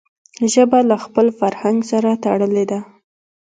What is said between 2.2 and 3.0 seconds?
تړلي ده.